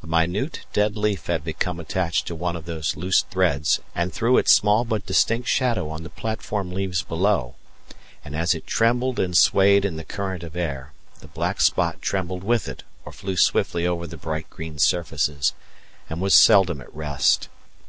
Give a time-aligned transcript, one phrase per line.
[0.00, 4.38] A minute dead leaf had become attached to one of the loose threads and threw
[4.38, 7.56] its small but distinct shadow on the platform leaves below;
[8.24, 12.44] and as it trembled and swayed in the current of air, the black spot trembled
[12.44, 15.52] with it or flew swiftly over the bright green surfaces,
[16.08, 17.48] and was seldom at rest.